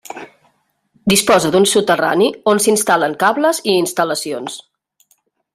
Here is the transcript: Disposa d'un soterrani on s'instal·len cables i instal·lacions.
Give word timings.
Disposa 1.13 1.51
d'un 1.57 1.67
soterrani 1.73 2.31
on 2.53 2.63
s'instal·len 2.65 3.15
cables 3.27 3.63
i 3.73 3.79
instal·lacions. 3.85 4.61